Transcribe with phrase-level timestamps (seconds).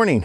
[0.00, 0.24] Good morning.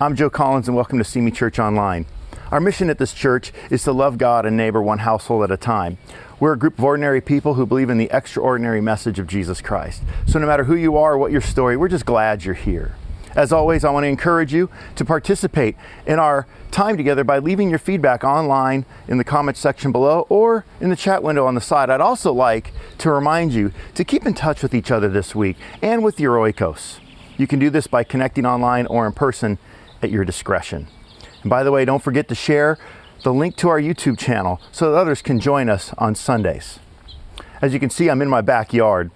[0.00, 2.06] I'm Joe Collins, and welcome to Simi Church Online.
[2.50, 5.56] Our mission at this church is to love God and neighbor one household at a
[5.56, 5.96] time.
[6.40, 10.02] We're a group of ordinary people who believe in the extraordinary message of Jesus Christ.
[10.26, 12.96] So, no matter who you are or what your story, we're just glad you're here.
[13.36, 17.70] As always, I want to encourage you to participate in our time together by leaving
[17.70, 21.60] your feedback online in the comments section below or in the chat window on the
[21.60, 21.90] side.
[21.90, 25.58] I'd also like to remind you to keep in touch with each other this week
[25.80, 26.98] and with your oikos.
[27.40, 29.56] You can do this by connecting online or in person
[30.02, 30.88] at your discretion.
[31.40, 32.76] And by the way, don't forget to share
[33.22, 36.80] the link to our YouTube channel so that others can join us on Sundays.
[37.62, 39.10] As you can see, I'm in my backyard,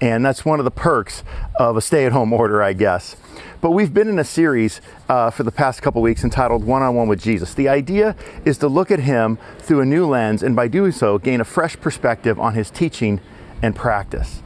[0.00, 1.22] and that's one of the perks
[1.60, 3.14] of a stay at home order, I guess.
[3.60, 6.96] But we've been in a series uh, for the past couple weeks entitled One on
[6.96, 7.54] One with Jesus.
[7.54, 11.18] The idea is to look at him through a new lens and by doing so,
[11.18, 13.20] gain a fresh perspective on his teaching
[13.62, 14.42] and practice.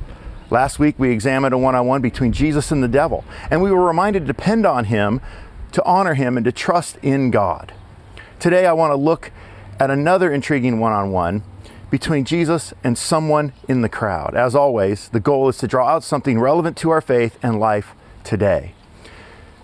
[0.54, 3.72] Last week, we examined a one on one between Jesus and the devil, and we
[3.72, 5.20] were reminded to depend on him,
[5.72, 7.72] to honor him, and to trust in God.
[8.38, 9.32] Today, I want to look
[9.80, 11.42] at another intriguing one on one
[11.90, 14.36] between Jesus and someone in the crowd.
[14.36, 17.92] As always, the goal is to draw out something relevant to our faith and life
[18.22, 18.74] today.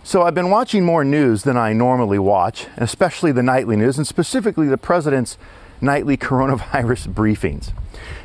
[0.02, 4.08] So, I've been watching more news than I normally watch, especially the nightly news, and
[4.08, 5.38] specifically the president's
[5.80, 7.72] nightly coronavirus briefings.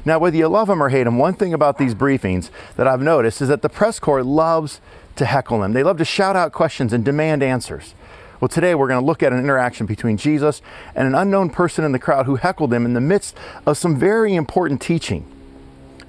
[0.04, 3.02] Now, whether you love them or hate them, one thing about these briefings that I've
[3.02, 4.80] noticed is that the press corps loves
[5.16, 5.74] to heckle them.
[5.74, 7.94] They love to shout out questions and demand answers.
[8.40, 10.62] Well, today we're going to look at an interaction between Jesus
[10.94, 13.98] and an unknown person in the crowd who heckled him in the midst of some
[13.98, 15.26] very important teaching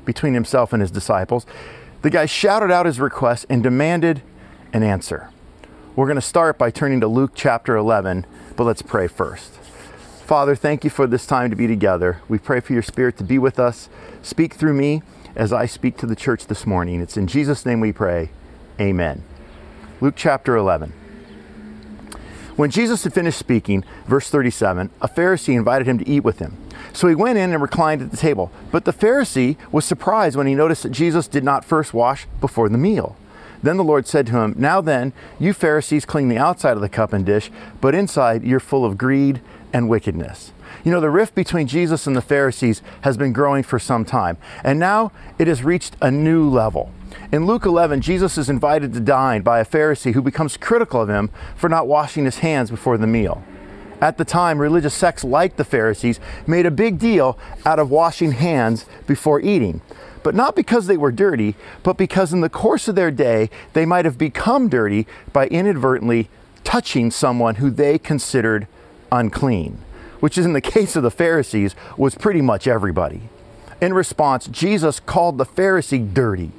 [0.05, 1.47] between himself and his disciples.
[2.03, 4.23] The guy shouted out his request and demanded
[4.73, 5.31] an answer.
[5.95, 9.53] We're going to start by turning to Luke chapter 11, but let's pray first.
[10.27, 12.21] Father, thank you for this time to be together.
[12.27, 13.89] We pray for your Spirit to be with us.
[14.23, 15.05] Speak through me
[15.37, 17.01] as I speak to the church this morning.
[17.01, 18.31] It's in Jesus' name we pray.
[18.81, 19.23] Amen.
[20.01, 20.93] Luke chapter 11.
[22.57, 26.57] When Jesus had finished speaking, verse 37, a Pharisee invited him to eat with him.
[26.93, 28.51] So he went in and reclined at the table.
[28.73, 32.69] But the Pharisee was surprised when he noticed that Jesus did not first wash before
[32.69, 33.17] the meal.
[33.63, 36.89] Then the Lord said to him, Now then, you Pharisees clean the outside of the
[36.89, 37.51] cup and dish,
[37.81, 39.41] but inside you're full of greed
[39.77, 40.53] and wickedness.
[40.85, 44.39] You know, the rift between Jesus and the Pharisees has been growing for some time,
[44.65, 46.91] and now it has reached a new level.
[47.31, 51.11] In Luke 11, Jesus is invited to dine by a Pharisee who becomes critical of
[51.11, 53.45] him for not washing his hands before the meal.
[54.01, 58.33] At the time, religious sects like the Pharisees made a big deal out of washing
[58.33, 59.83] hands before eating.
[60.23, 63.85] But not because they were dirty, but because in the course of their day, they
[63.85, 66.31] might have become dirty by inadvertently
[66.65, 68.67] touching someone who they considered
[69.13, 69.79] unclean,
[70.21, 73.29] which is in the case of the Pharisees was pretty much everybody.
[73.81, 76.53] In response, Jesus called the Pharisee dirty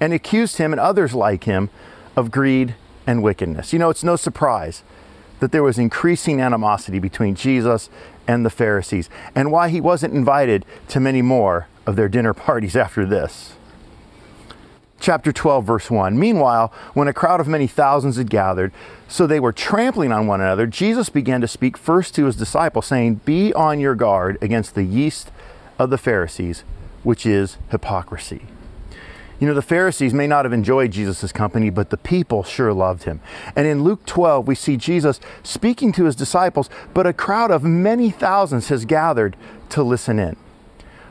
[0.00, 1.70] and accused him and others like him
[2.16, 2.74] of greed
[3.06, 3.72] and wickedness.
[3.72, 4.82] You know, it's no surprise
[5.40, 7.90] that there was increasing animosity between Jesus
[8.26, 12.76] and the Pharisees and why he wasn't invited to many more of their dinner parties
[12.76, 13.54] after this
[15.00, 16.18] chapter 12, verse 1.
[16.18, 18.72] Meanwhile, when a crowd of many thousands had gathered,
[19.08, 22.86] so they were trampling on one another, Jesus began to speak first to his disciples,
[22.86, 25.30] saying, Be on your guard against the yeast
[25.78, 26.64] of the Pharisees,
[27.02, 28.46] which is hypocrisy.
[29.40, 33.02] You know, the Pharisees may not have enjoyed Jesus' company, but the people sure loved
[33.02, 33.20] him.
[33.56, 37.64] And in Luke 12, we see Jesus speaking to his disciples, but a crowd of
[37.64, 39.36] many thousands has gathered
[39.70, 40.36] to listen in.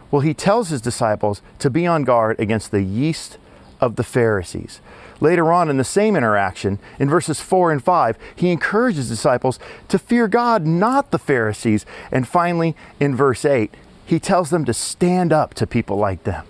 [0.09, 3.37] Well, he tells his disciples to be on guard against the yeast
[3.83, 4.79] of the Pharisees.
[5.19, 9.99] Later on in the same interaction, in verses 4 and 5, he encourages disciples to
[9.99, 11.85] fear God, not the Pharisees.
[12.11, 13.73] And finally, in verse 8,
[14.05, 16.45] he tells them to stand up to people like them.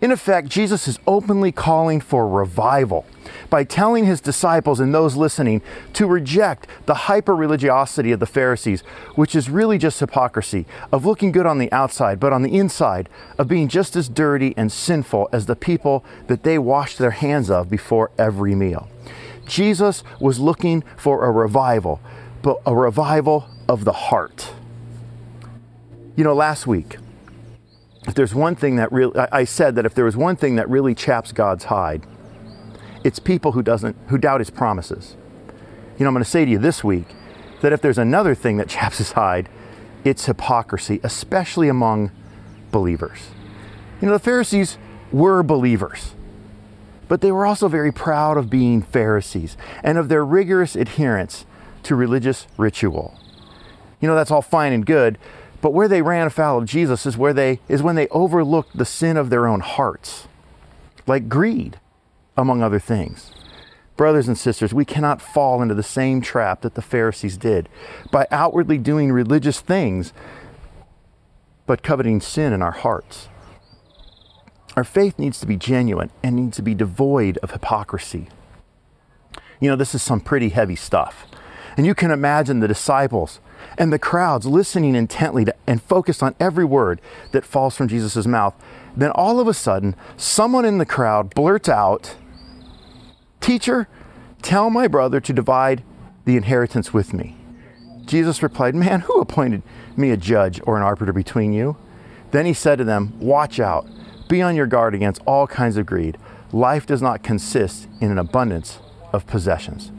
[0.00, 3.06] In effect, Jesus is openly calling for revival
[3.54, 5.62] by telling his disciples and those listening
[5.92, 8.80] to reject the hyper religiosity of the Pharisees,
[9.14, 13.08] which is really just hypocrisy of looking good on the outside, but on the inside
[13.38, 17.48] of being just as dirty and sinful as the people that they washed their hands
[17.48, 18.88] of before every meal.
[19.46, 22.00] Jesus was looking for a revival,
[22.42, 24.52] but a revival of the heart.
[26.16, 26.96] You know, last week,
[28.08, 30.68] if there's one thing that really, I said that if there was one thing that
[30.68, 32.04] really chaps God's hide,
[33.04, 35.16] it's people who doesn't, who doubt His promises.
[35.98, 37.06] You know, I'm going to say to you this week
[37.60, 39.48] that if there's another thing that chaps His hide,
[40.02, 42.10] it's hypocrisy, especially among
[42.72, 43.28] believers.
[44.00, 44.76] You know, the Pharisees
[45.12, 46.14] were believers,
[47.08, 51.46] but they were also very proud of being Pharisees and of their rigorous adherence
[51.84, 53.18] to religious ritual.
[54.00, 55.18] You know, that's all fine and good,
[55.62, 58.84] but where they ran afoul of Jesus is where they is when they overlooked the
[58.84, 60.28] sin of their own hearts,
[61.06, 61.78] like greed,
[62.36, 63.32] among other things.
[63.96, 67.68] Brothers and sisters, we cannot fall into the same trap that the Pharisees did
[68.10, 70.12] by outwardly doing religious things,
[71.66, 73.28] but coveting sin in our hearts.
[74.76, 78.28] Our faith needs to be genuine and needs to be devoid of hypocrisy.
[79.60, 81.26] You know, this is some pretty heavy stuff.
[81.76, 83.40] And you can imagine the disciples
[83.78, 88.26] and the crowds listening intently to, and focused on every word that falls from Jesus'
[88.26, 88.54] mouth.
[88.96, 92.16] Then all of a sudden, someone in the crowd blurts out,
[93.40, 93.88] Teacher,
[94.42, 95.82] tell my brother to divide
[96.24, 97.36] the inheritance with me.
[98.06, 99.62] Jesus replied, Man, who appointed
[99.96, 101.76] me a judge or an arbiter between you?
[102.30, 103.86] Then he said to them, Watch out,
[104.28, 106.18] be on your guard against all kinds of greed.
[106.52, 108.78] Life does not consist in an abundance
[109.12, 109.90] of possessions.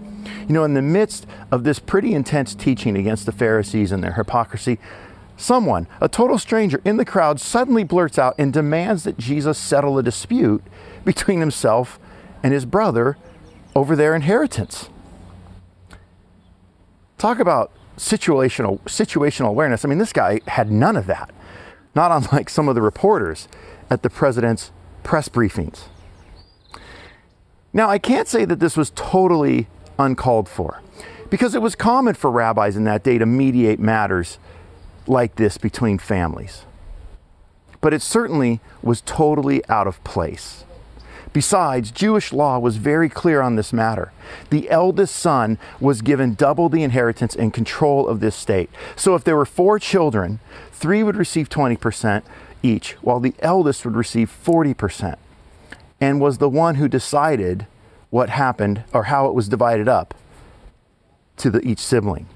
[0.47, 4.13] You know, in the midst of this pretty intense teaching against the Pharisees and their
[4.13, 4.79] hypocrisy,
[5.38, 9.97] someone, a total stranger in the crowd, suddenly blurts out and demands that Jesus settle
[9.97, 10.63] a dispute
[11.03, 11.99] between himself
[12.45, 13.18] and his brother
[13.75, 14.88] over their inheritance.
[17.18, 19.83] Talk about situational situational awareness.
[19.83, 21.33] I mean, this guy had none of that.
[21.95, 23.47] Not unlike some of the reporters
[23.89, 24.71] at the president's
[25.01, 25.86] press briefings.
[27.74, 29.65] Now, I can't say that this was totally
[29.98, 30.83] uncalled for
[31.31, 34.38] because it was common for rabbis in that day to mediate matters
[35.07, 36.62] like this between families.
[37.81, 40.63] But it certainly was totally out of place.
[41.35, 44.13] Besides, Jewish law was very clear on this matter.
[44.51, 48.69] The eldest son was given double the inheritance and control of this state.
[48.95, 50.39] So if there were four children,
[50.71, 52.23] three would receive 20%
[52.63, 55.17] each, while the eldest would receive 40%,
[55.99, 57.67] and was the one who decided
[58.11, 60.13] what happened or how it was divided up
[61.35, 62.27] to the, each sibling.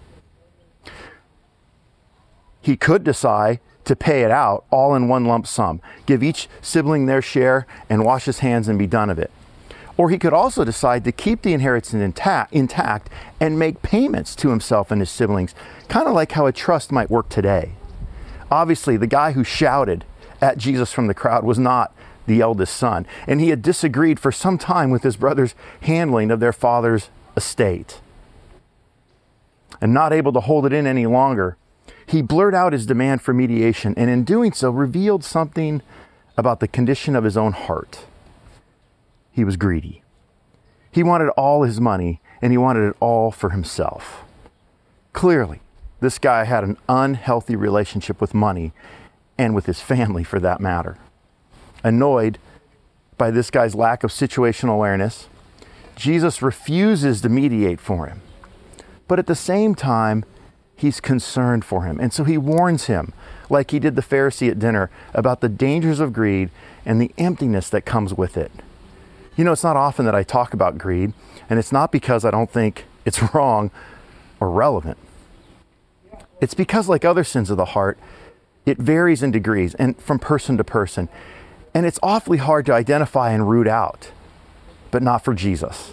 [2.59, 7.07] He could decide to pay it out all in one lump sum, give each sibling
[7.07, 9.31] their share and wash his hands and be done of it.
[9.97, 13.09] Or he could also decide to keep the inheritance intact, intact
[13.39, 15.55] and make payments to himself and his siblings,
[15.87, 17.71] kind of like how a trust might work today.
[18.51, 20.05] Obviously, the guy who shouted
[20.39, 21.91] at Jesus from the crowd was not
[22.27, 26.39] the eldest son, and he had disagreed for some time with his brother's handling of
[26.39, 28.01] their father's estate.
[29.81, 31.57] And not able to hold it in any longer,
[32.09, 35.81] he blurted out his demand for mediation, and in doing so, revealed something
[36.37, 38.05] about the condition of his own heart.
[39.31, 40.03] He was greedy.
[40.91, 44.23] He wanted all his money, and he wanted it all for himself.
[45.13, 45.59] Clearly,
[45.99, 48.73] this guy had an unhealthy relationship with money
[49.37, 50.97] and with his family for that matter
[51.83, 52.37] annoyed
[53.17, 55.27] by this guy's lack of situational awareness.
[55.95, 58.21] Jesus refuses to mediate for him.
[59.07, 60.23] But at the same time,
[60.79, 61.99] he's concerned for him.
[61.99, 63.11] And so he warns him,
[63.49, 66.49] like he did the Pharisee at dinner, about the dangers of greed
[66.85, 68.51] and the emptiness that comes with it.
[69.35, 71.11] You know, it's not often that I talk about greed,
[71.49, 73.71] and it's not because I don't think it's wrong
[74.39, 74.97] or relevant.
[76.39, 77.99] It's because, like other sins of the heart,
[78.65, 81.09] it varies in degrees and from person to person.
[81.73, 84.11] And it's awfully hard to identify and root out,
[84.91, 85.91] but not for Jesus.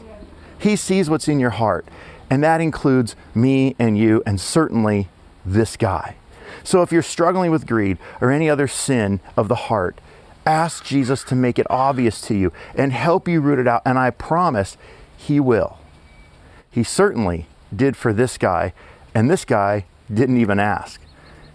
[0.59, 1.87] He sees what's in your heart,
[2.31, 5.09] and that includes me and you, and certainly
[5.45, 6.17] this guy.
[6.65, 10.01] So if you're struggling with greed or any other sin of the heart,
[10.45, 13.83] ask Jesus to make it obvious to you and help you root it out.
[13.85, 14.77] And I promise
[15.17, 15.79] he will.
[16.71, 18.73] He certainly did for this guy,
[19.15, 21.01] and this guy didn't even ask.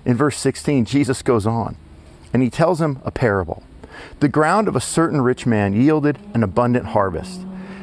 [0.06, 1.78] In verse 16, Jesus goes on
[2.34, 3.64] and he tells him a parable.
[4.20, 7.42] The ground of a certain rich man yielded an abundant harvest.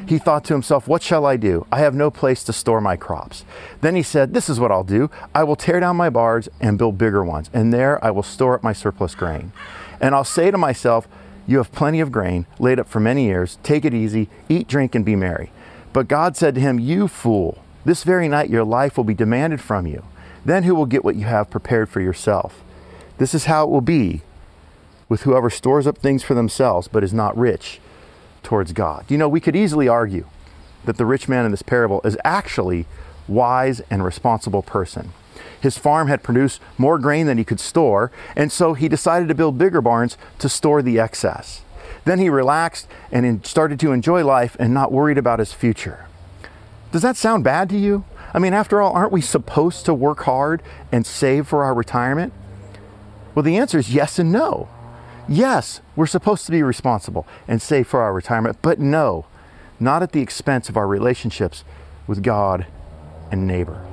[0.09, 1.67] He thought to himself, What shall I do?
[1.71, 3.45] I have no place to store my crops.
[3.81, 5.11] Then he said, This is what I'll do.
[5.35, 8.55] I will tear down my barns and build bigger ones, and there I will store
[8.55, 9.51] up my surplus grain.
[10.01, 11.07] And I'll say to myself,
[11.45, 13.59] You have plenty of grain laid up for many years.
[13.61, 15.51] Take it easy, eat, drink, and be merry.
[15.93, 19.61] But God said to him, You fool, this very night your life will be demanded
[19.61, 20.03] from you.
[20.43, 22.63] Then who will get what you have prepared for yourself?
[23.19, 24.23] This is how it will be
[25.07, 27.79] with whoever stores up things for themselves but is not rich
[28.43, 29.05] towards God.
[29.09, 30.25] You know, we could easily argue
[30.85, 32.85] that the rich man in this parable is actually
[33.27, 35.11] wise and responsible person.
[35.61, 39.35] His farm had produced more grain than he could store, and so he decided to
[39.35, 41.61] build bigger barns to store the excess.
[42.05, 46.05] Then he relaxed and started to enjoy life and not worried about his future.
[46.91, 48.05] Does that sound bad to you?
[48.33, 52.33] I mean, after all, aren't we supposed to work hard and save for our retirement?
[53.35, 54.69] Well, the answer is yes and no.
[55.31, 59.27] Yes, we're supposed to be responsible and save for our retirement, but no,
[59.79, 61.63] not at the expense of our relationships
[62.07, 62.65] with God
[63.31, 63.85] and neighbor.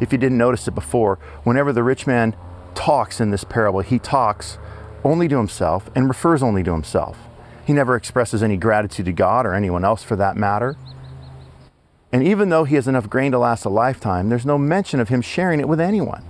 [0.00, 2.34] If you didn't notice it before, whenever the rich man
[2.74, 4.58] talks in this parable, he talks
[5.04, 7.18] only to himself and refers only to himself.
[7.64, 10.76] He never expresses any gratitude to God or anyone else for that matter.
[12.12, 15.08] And even though he has enough grain to last a lifetime, there's no mention of
[15.08, 16.24] him sharing it with anyone.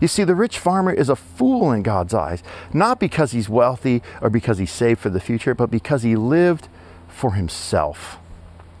[0.00, 2.42] You see, the rich farmer is a fool in God's eyes,
[2.72, 6.68] not because he's wealthy or because he saved for the future, but because he lived
[7.08, 8.18] for himself.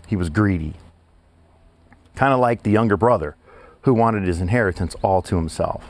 [0.06, 0.74] He was greedy.
[2.14, 3.36] Kind of like the younger brother
[3.82, 5.84] who wanted his inheritance all to himself.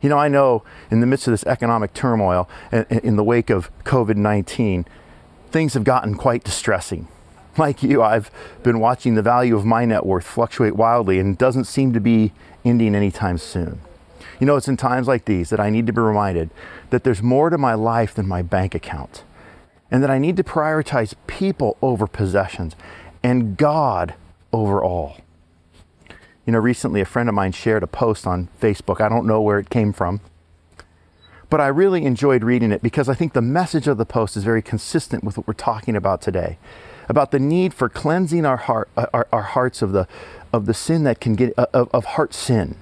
[0.00, 3.70] You know, I know in the midst of this economic turmoil, in the wake of
[3.84, 4.86] COVID 19,
[5.50, 7.08] things have gotten quite distressing
[7.58, 8.30] like you, I've
[8.62, 12.32] been watching the value of my net worth fluctuate wildly and doesn't seem to be
[12.64, 13.80] ending anytime soon.
[14.40, 16.50] You know, it's in times like these that I need to be reminded
[16.90, 19.24] that there's more to my life than my bank account,
[19.90, 22.74] and that I need to prioritize people over possessions
[23.22, 24.14] and God
[24.52, 25.16] over all.
[26.46, 29.00] You know, recently a friend of mine shared a post on Facebook.
[29.00, 30.20] I don't know where it came from,
[31.48, 34.44] but I really enjoyed reading it because I think the message of the post is
[34.44, 36.58] very consistent with what we're talking about today
[37.08, 40.06] about the need for cleansing our, heart, uh, our, our hearts of the,
[40.52, 42.76] of the sin that can get, uh, of, of heart sin,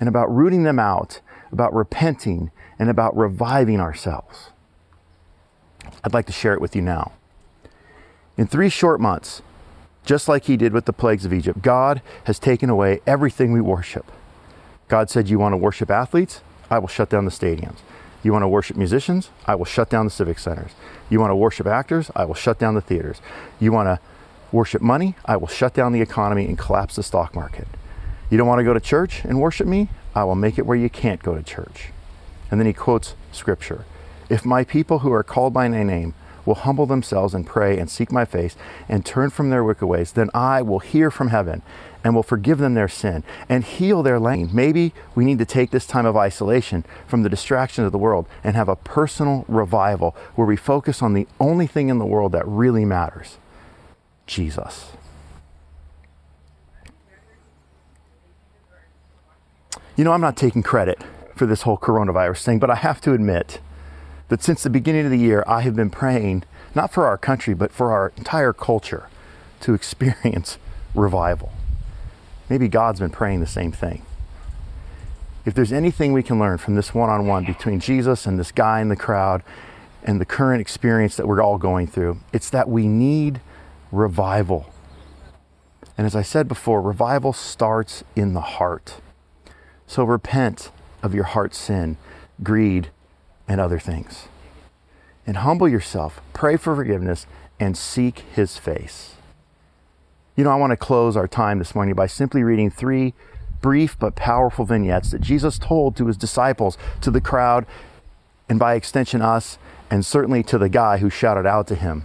[0.00, 1.20] and about rooting them out,
[1.52, 4.50] about repenting, and about reviving ourselves.
[6.02, 7.12] I'd like to share it with you now.
[8.36, 9.42] In three short months,
[10.04, 13.60] just like he did with the plagues of Egypt, God has taken away everything we
[13.60, 14.10] worship.
[14.88, 16.40] God said, You want to worship athletes?
[16.70, 17.78] I will shut down the stadiums.
[18.22, 19.30] You want to worship musicians?
[19.46, 20.72] I will shut down the civic centers.
[21.08, 22.10] You want to worship actors?
[22.14, 23.20] I will shut down the theaters.
[23.58, 24.00] You want to
[24.52, 25.16] worship money?
[25.24, 27.66] I will shut down the economy and collapse the stock market.
[28.30, 29.88] You don't want to go to church and worship me?
[30.14, 31.88] I will make it where you can't go to church.
[32.50, 33.84] And then he quotes scripture
[34.28, 36.14] If my people who are called by my name
[36.46, 38.56] will humble themselves and pray and seek my face
[38.88, 41.62] and turn from their wicked ways, then I will hear from heaven
[42.02, 44.54] and will forgive them their sin and heal their land.
[44.54, 48.26] Maybe we need to take this time of isolation from the distractions of the world
[48.42, 52.32] and have a personal revival where we focus on the only thing in the world
[52.32, 53.38] that really matters
[54.26, 54.92] Jesus.
[60.00, 60.98] You know, I'm not taking credit
[61.36, 63.60] for this whole coronavirus thing, but I have to admit
[64.30, 67.52] that since the beginning of the year, I have been praying not for our country,
[67.52, 69.10] but for our entire culture
[69.60, 70.56] to experience
[70.94, 71.52] revival.
[72.48, 74.00] Maybe God's been praying the same thing.
[75.44, 78.52] If there's anything we can learn from this one on one between Jesus and this
[78.52, 79.42] guy in the crowd
[80.02, 83.42] and the current experience that we're all going through, it's that we need
[83.92, 84.72] revival.
[85.98, 89.02] And as I said before, revival starts in the heart.
[89.90, 90.70] So repent
[91.02, 91.96] of your heart's sin,
[92.44, 92.90] greed,
[93.48, 94.28] and other things.
[95.26, 97.26] And humble yourself, pray for forgiveness,
[97.58, 99.14] and seek his face.
[100.36, 103.14] You know, I want to close our time this morning by simply reading three
[103.60, 107.66] brief but powerful vignettes that Jesus told to his disciples, to the crowd,
[108.48, 109.58] and by extension, us,
[109.90, 112.04] and certainly to the guy who shouted out to him.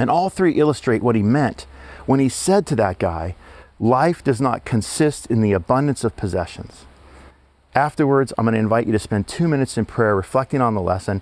[0.00, 1.64] And all three illustrate what he meant
[2.06, 3.36] when he said to that guy,
[3.82, 6.84] Life does not consist in the abundance of possessions.
[7.74, 10.80] Afterwards, I'm going to invite you to spend two minutes in prayer reflecting on the
[10.80, 11.20] lesson.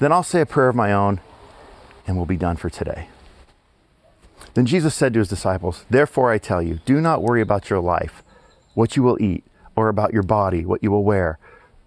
[0.00, 1.20] Then I'll say a prayer of my own,
[2.04, 3.06] and we'll be done for today.
[4.54, 7.78] Then Jesus said to his disciples, Therefore I tell you, do not worry about your
[7.78, 8.24] life,
[8.74, 9.44] what you will eat,
[9.76, 11.38] or about your body, what you will wear.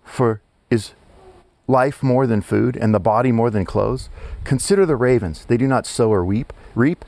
[0.06, 0.94] For is
[1.68, 4.08] life more than food, and the body more than clothes?
[4.46, 5.44] Consider the ravens.
[5.44, 7.04] They do not sow or weep, reap.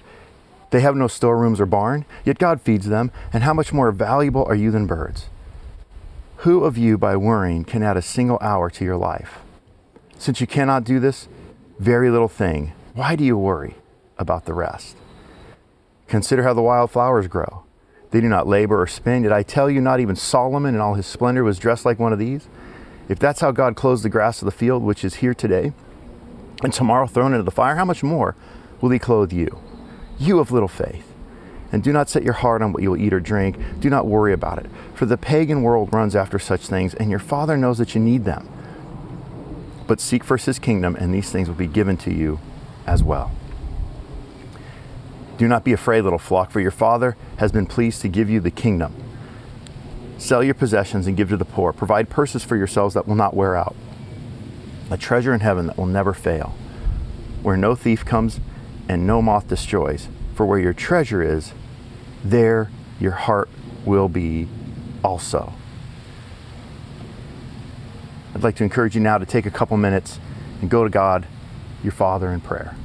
[0.69, 3.11] They have no storerooms or barn, yet God feeds them.
[3.31, 5.27] And how much more valuable are you than birds?
[6.37, 9.39] Who of you, by worrying, can add a single hour to your life?
[10.19, 11.27] Since you cannot do this
[11.79, 13.75] very little thing, why do you worry
[14.17, 14.97] about the rest?
[16.07, 17.63] Consider how the wild flowers grow.
[18.11, 19.23] They do not labor or spin.
[19.23, 22.13] Yet I tell you, not even Solomon in all his splendor was dressed like one
[22.13, 22.47] of these.
[23.09, 25.73] If that's how God clothes the grass of the field, which is here today,
[26.63, 28.35] and tomorrow thrown into the fire, how much more
[28.81, 29.59] will he clothe you?
[30.19, 31.13] You of little faith.
[31.71, 33.57] And do not set your heart on what you will eat or drink.
[33.79, 34.67] Do not worry about it.
[34.93, 38.23] For the pagan world runs after such things, and your Father knows that you need
[38.23, 38.47] them.
[39.85, 42.39] But seek first his kingdom, and these things will be given to you
[42.85, 43.31] as well.
[45.37, 48.39] Do not be afraid, little flock, for your Father has been pleased to give you
[48.39, 48.95] the kingdom.
[50.17, 51.71] Sell your possessions and give to the poor.
[51.71, 53.75] Provide purses for yourselves that will not wear out,
[54.89, 56.55] a treasure in heaven that will never fail,
[57.43, 58.39] where no thief comes
[58.87, 60.07] and no moth destroys.
[60.35, 61.53] For where your treasure is,
[62.23, 63.49] there your heart
[63.85, 64.47] will be
[65.03, 65.53] also.
[68.35, 70.19] I'd like to encourage you now to take a couple minutes
[70.61, 71.25] and go to God,
[71.83, 72.75] your Father, in prayer.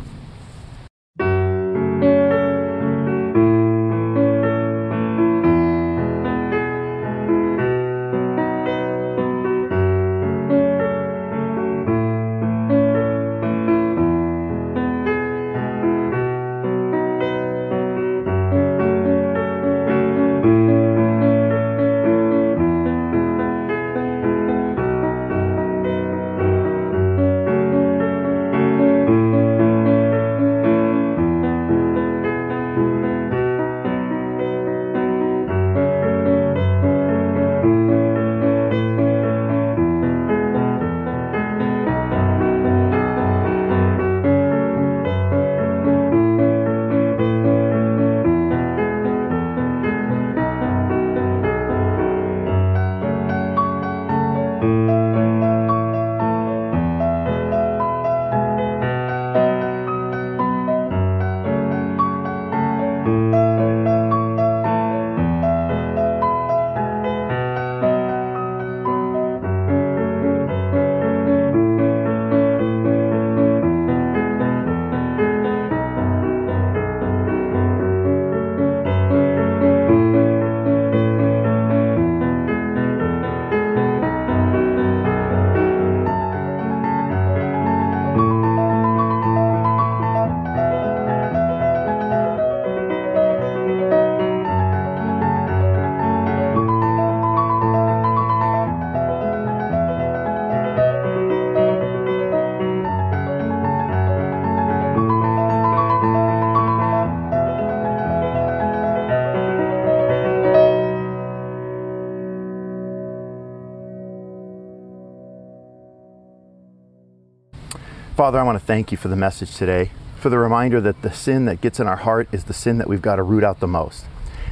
[118.16, 121.10] Father, I want to thank you for the message today, for the reminder that the
[121.14, 123.60] sin that gets in our heart is the sin that we've got to root out
[123.60, 124.04] the most.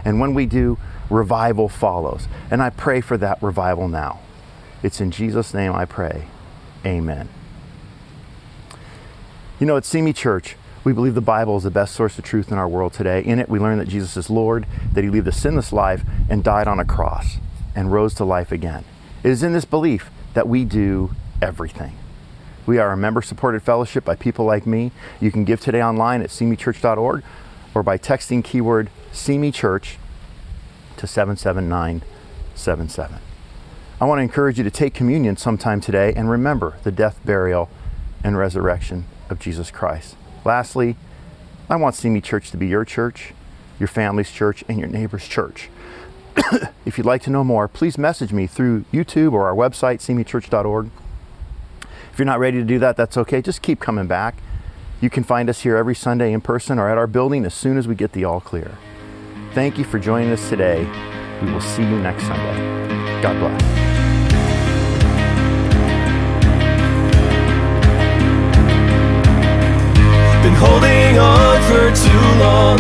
[0.02, 0.78] And when we do,
[1.10, 2.26] revival follows.
[2.50, 4.20] And I pray for that revival now.
[4.82, 6.28] It's in Jesus' name I pray.
[6.86, 7.28] Amen.
[9.58, 12.50] You know, at Simi Church, we believe the Bible is the best source of truth
[12.50, 13.23] in our world today.
[13.23, 16.42] In it, we learn that Jesus is Lord, that he lived a sinless life and
[16.42, 17.36] died on a cross
[17.76, 18.86] and rose to life again.
[19.23, 21.10] It is in this belief that we do
[21.42, 22.00] everything.
[22.71, 24.93] We are a member supported fellowship by people like me.
[25.21, 27.25] You can give today online at simichurch.org
[27.75, 29.97] or by texting keyword semichurch
[30.97, 33.19] to 77977.
[34.00, 37.69] I want to encourage you to take communion sometime today and remember the death, burial,
[38.23, 40.15] and resurrection of Jesus Christ.
[40.45, 40.95] Lastly,
[41.69, 43.35] I want Simi Church to be your church,
[43.80, 45.71] your family's church, and your neighbor's church.
[46.87, 50.91] if you'd like to know more, please message me through YouTube or our website, simichurch.org.
[52.21, 53.41] If you're not ready to do that, that's okay.
[53.41, 54.35] Just keep coming back.
[55.00, 57.78] You can find us here every Sunday in person or at our building as soon
[57.78, 58.76] as we get the all clear.
[59.54, 60.85] Thank you for joining us today.
[61.41, 63.23] We will see you next Sunday.
[63.23, 63.63] God bless.
[70.45, 72.76] Been holding on for too long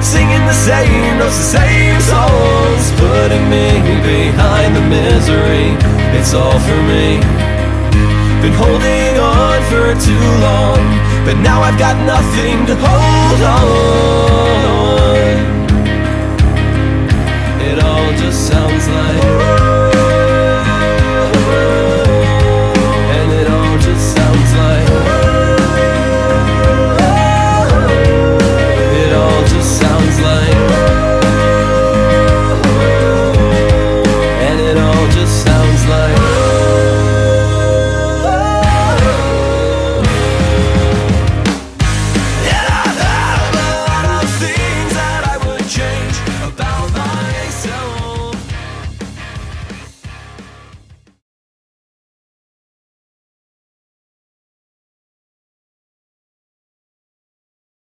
[0.00, 3.68] Singing the same notes, the same songs Putting me
[4.00, 5.76] behind the misery
[6.18, 7.47] It's all for me
[8.42, 10.78] been holding on for too long
[11.26, 13.78] But now I've got nothing to hold on.
[17.60, 19.67] It all just sounds like